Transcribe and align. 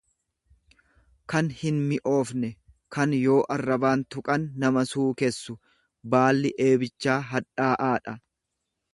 kan 1.31 1.49
hinmi'oofne, 1.57 2.47
kan 2.95 3.13
yoo 3.17 3.35
arrabaan 3.55 4.05
tuqan 4.15 4.47
nama 4.63 4.83
suukessu; 4.93 5.55
Baalli 6.15 6.51
eebichaa 6.69 7.19
hadhaa'aadha. 7.35 8.15